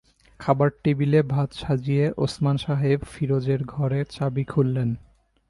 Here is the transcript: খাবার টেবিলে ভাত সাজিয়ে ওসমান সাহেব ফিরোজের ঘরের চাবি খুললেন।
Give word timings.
খাবার 0.39 0.69
টেবিলে 0.83 1.19
ভাত 1.23 1.49
সাজিয়ে 1.53 2.05
ওসমান 2.17 2.57
সাহেব 2.57 2.99
ফিরোজের 3.13 3.61
ঘরের 3.65 4.05
চাবি 4.11 4.43
খুললেন। 4.43 4.89